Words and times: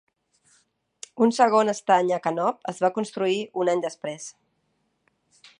Un 1.25 1.33
segon 1.39 1.69
estany 1.75 2.09
a 2.17 2.19
Cannop 2.25 2.73
es 2.73 2.83
va 2.87 2.93
construir 2.97 3.39
un 3.65 3.73
any 3.75 3.87
després. 3.89 4.29